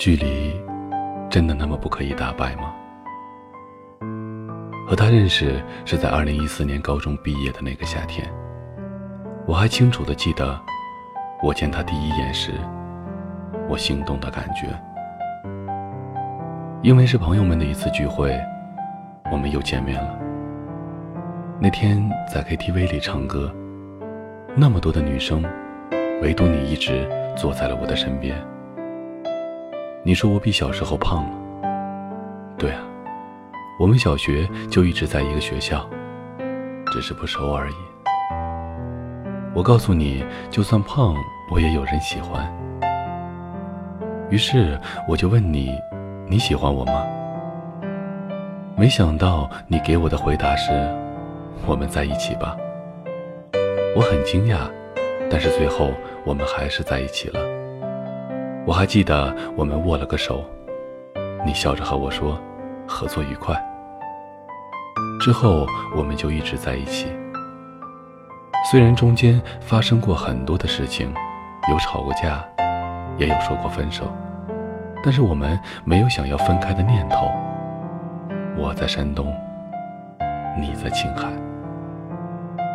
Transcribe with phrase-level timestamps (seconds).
[0.00, 0.58] 距离
[1.28, 2.72] 真的那么不可以打败吗？
[4.88, 8.26] 和他认识是在二零一四年高中毕业的那个夏天，
[9.46, 10.58] 我还清楚的记得，
[11.42, 12.52] 我见他第一眼时，
[13.68, 14.68] 我心动的感觉。
[16.80, 18.34] 因为是朋友们的一次聚会，
[19.30, 20.18] 我们又见面了。
[21.60, 23.54] 那天在 KTV 里唱歌，
[24.56, 25.44] 那么多的女生，
[26.22, 27.06] 唯独你一直
[27.36, 28.34] 坐在了我的身边。
[30.02, 31.30] 你说我比小时候胖了，
[32.56, 32.80] 对啊，
[33.78, 35.86] 我们小学就一直在一个学校，
[36.90, 37.74] 只是不熟而已。
[39.54, 41.14] 我告诉你，就算胖，
[41.50, 42.50] 我也有人喜欢。
[44.30, 45.74] 于是我就问你。
[46.30, 47.04] 你喜欢我吗？
[48.76, 50.70] 没想到你给我的回答是
[51.66, 52.56] ：“我们在一起吧。”
[53.96, 54.70] 我很惊讶，
[55.28, 55.90] 但是最后
[56.24, 57.40] 我们还是在一起了。
[58.66, 60.44] 我还记得我们握了个手，
[61.44, 62.38] 你笑着和我说
[62.86, 63.56] ：“合作愉快。”
[65.20, 65.66] 之后
[65.96, 67.06] 我们就一直在一起。
[68.70, 71.12] 虽然中间发生过很多的事情，
[71.70, 72.44] 有吵过架，
[73.18, 74.04] 也有说过分手。
[75.02, 77.30] 但是我们没有想要分开的念头。
[78.56, 79.34] 我在山东，
[80.60, 81.28] 你在青海，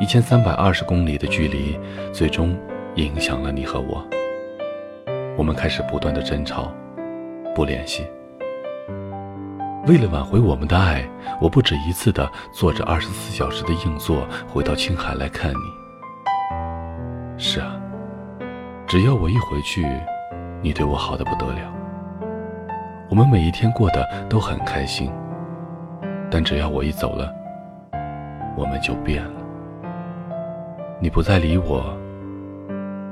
[0.01, 1.79] 一千三百二十公里的距离，
[2.11, 2.57] 最终
[2.95, 4.03] 影响了你和我。
[5.37, 6.71] 我们开始不断的争吵，
[7.53, 8.07] 不联系。
[9.87, 11.07] 为了挽回我们的爱，
[11.39, 17.37] 我不止一次的坐着二十四小时的硬座回到青海来看你。
[17.37, 17.79] 是啊，
[18.87, 19.85] 只要我一回去，
[20.61, 21.71] 你对我好的不得了。
[23.09, 25.11] 我们每一天过得都很开心，
[26.31, 27.31] 但只要我一走了，
[28.57, 29.41] 我们就变了。
[30.99, 31.95] 你不再理我，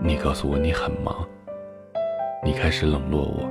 [0.01, 1.13] 你告诉我你很忙，
[2.45, 3.49] 你开始冷落我，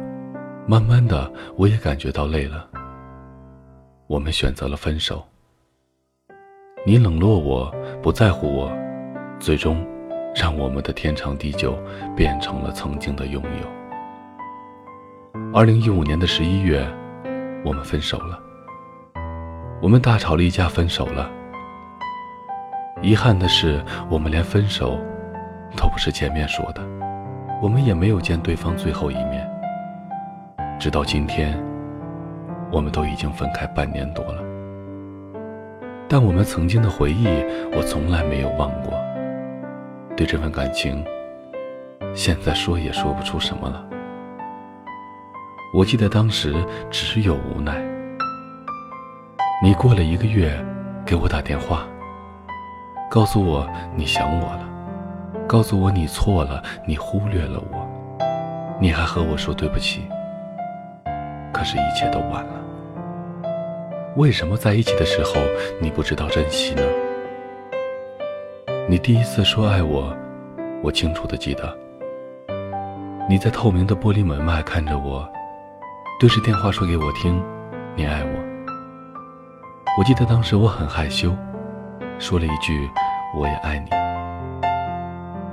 [0.66, 2.68] 慢慢的我也感觉到累了。
[4.06, 5.24] 我们选择了分手。
[6.84, 8.70] 你冷落我，不在乎我，
[9.38, 9.82] 最终
[10.34, 11.74] 让我们的天长地久
[12.14, 13.66] 变成了曾经的拥有。
[15.54, 16.86] 二零一五年的十一月，
[17.64, 18.38] 我们分手了。
[19.80, 21.30] 我们大吵了一架，分手了。
[23.00, 24.98] 遗憾的是，我们连分手
[25.78, 26.82] 都不是见面说的，
[27.62, 29.48] 我们也没有见对方最后一面。
[30.80, 31.56] 直到今天，
[32.72, 34.42] 我们都已经分开半年多了。
[36.08, 37.24] 但我们曾经的回忆，
[37.72, 38.92] 我从来没有忘过。
[40.16, 41.04] 对这份感情，
[42.12, 43.86] 现在说也说不出什么了。
[45.72, 46.52] 我记得当时
[46.90, 47.80] 只有无奈。
[49.62, 50.52] 你过了一个月，
[51.06, 51.86] 给我打电话，
[53.08, 53.64] 告诉我
[53.94, 54.68] 你想我了，
[55.46, 57.86] 告诉我你错了，你忽略了我，
[58.80, 60.08] 你还和我说对不起。
[61.52, 62.60] 可是，一切都晚了。
[64.16, 65.32] 为什么在一起的时候
[65.80, 66.82] 你不知道珍惜呢？
[68.88, 70.14] 你第一次说爱我，
[70.82, 71.76] 我清楚的记得。
[73.28, 75.26] 你在透明的玻璃门外看着我。
[76.20, 77.42] 对着电话说给我听，
[77.96, 78.30] 你爱我。
[79.98, 81.34] 我记得当时我很害羞，
[82.18, 82.88] 说了一句
[83.36, 84.01] 我也爱你。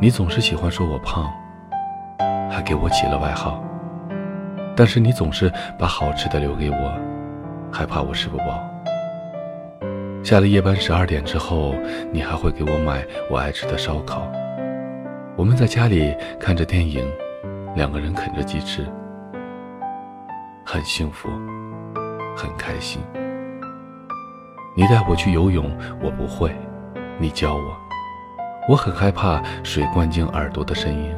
[0.01, 1.29] 你总是喜欢说我胖，
[2.49, 3.61] 还给我起了外号。
[4.73, 6.97] 但是你总是把好吃的留给我，
[7.69, 8.63] 害怕我吃不饱。
[10.23, 11.75] 下了夜班十二点之后，
[12.13, 14.25] 你还会给我买我爱吃的烧烤。
[15.35, 17.05] 我们在家里看着电影，
[17.75, 18.87] 两个人啃着鸡翅。
[20.65, 21.27] 很幸福，
[22.37, 23.01] 很开心。
[24.77, 25.69] 你带我去游泳，
[26.01, 26.55] 我不会，
[27.17, 27.88] 你教我。
[28.69, 31.11] 我很害怕水灌进耳朵的声音，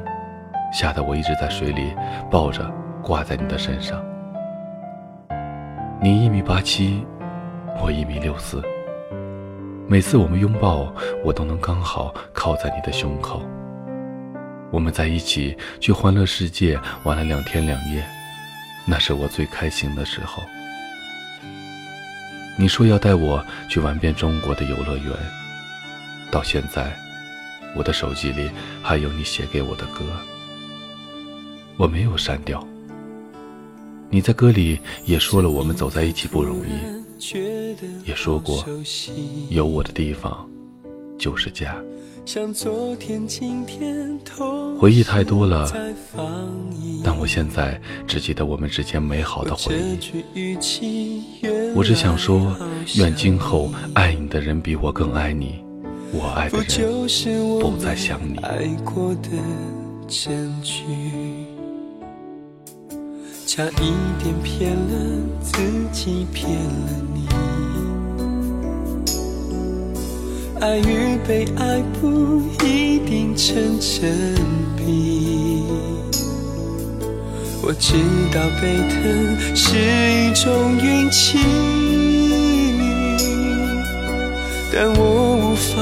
[0.71, 1.93] 吓得我一直在水里
[2.31, 2.63] 抱着
[3.03, 4.01] 挂在你的身上。
[6.01, 7.05] 你一米八七，
[7.83, 8.63] 我一米六四。
[9.85, 10.93] 每次我们拥抱，
[11.25, 13.41] 我都能刚好靠在你的胸口。
[14.71, 18.01] 我们在一起去欢乐世界玩了两天两夜。
[18.85, 20.41] 那是我最开心的时候。
[22.57, 25.13] 你说要带我去玩遍中国的游乐园，
[26.31, 26.89] 到现在，
[27.75, 28.49] 我的手机里
[28.81, 30.03] 还有你写给我的歌，
[31.77, 32.65] 我没有删掉。
[34.09, 36.71] 你在歌里也说了我们走在一起不容易，
[38.03, 38.65] 也说过
[39.49, 40.45] 有我的地方
[41.17, 41.81] 就是家。
[44.77, 45.71] 回忆太多了，
[47.03, 49.97] 但我现在只记得我们之间美好的回忆。
[51.73, 52.55] 我只想说，
[52.97, 55.63] 愿今后爱你的人比我更爱你，
[56.13, 56.65] 我爱的人
[57.59, 58.37] 不再想你。
[58.43, 59.29] 爱过的
[60.07, 60.83] 证据
[63.47, 64.81] 差一点骗了
[65.41, 65.57] 自
[65.91, 67.27] 己，骗了你。
[70.59, 74.09] 爱与被爱不一定成正
[74.77, 75.63] 比。
[77.63, 77.93] 我知
[78.33, 81.37] 道被疼是一种运气，
[84.73, 85.01] 但我
[85.35, 85.81] 无法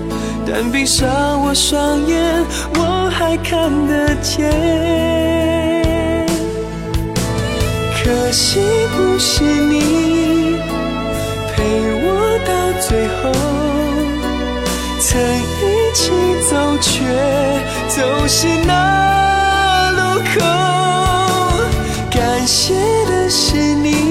[0.45, 2.45] 但闭上我双眼，
[2.75, 4.49] 我还看得见。
[8.03, 8.59] 可惜
[8.95, 10.57] 不是你
[11.53, 11.63] 陪
[12.03, 12.05] 我
[12.45, 12.51] 到
[12.81, 13.31] 最后，
[14.99, 15.51] 曾。
[15.63, 16.09] 一起
[16.49, 16.89] 走，却
[17.89, 19.99] 走失那路
[20.33, 20.39] 口。
[22.09, 22.73] 感谢
[23.05, 24.10] 的是你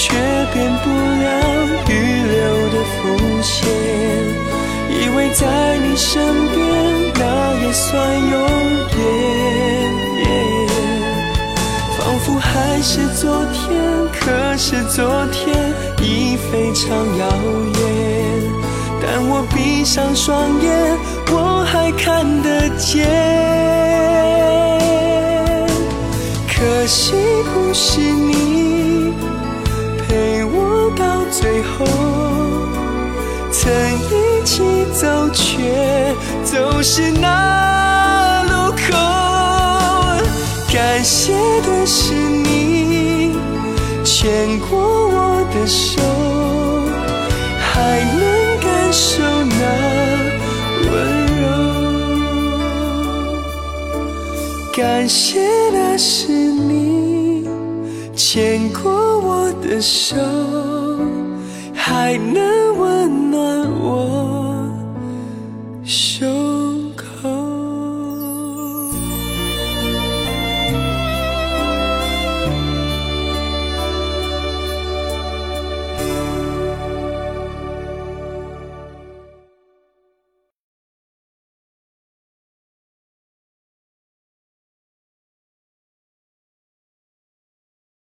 [0.00, 0.14] 却
[0.54, 1.26] 变不了
[1.88, 1.92] 预
[2.30, 2.38] 留
[2.70, 2.96] 的伏
[3.42, 3.58] 线，
[4.88, 6.22] 以为在你身
[6.54, 6.56] 边，
[7.14, 7.20] 那
[7.64, 8.32] 也算永
[8.96, 9.00] 远。
[11.98, 13.66] 仿佛还是昨天，
[14.12, 16.86] 可是昨天已非常
[17.18, 17.26] 遥
[17.74, 17.80] 远。
[19.02, 20.96] 但我闭上双眼，
[21.32, 23.27] 我还看得见。
[36.90, 38.96] 是那路口。
[40.72, 43.36] 感谢的是你
[44.02, 46.00] 牵过我的手，
[47.60, 48.22] 还能
[48.62, 49.60] 感受那
[50.90, 50.92] 温
[51.42, 51.44] 柔。
[54.72, 57.46] 感谢的是你
[58.16, 58.90] 牵过
[59.20, 60.16] 我的手。
[61.74, 62.34] 还能
[62.78, 63.38] 温暖
[63.78, 64.37] 我。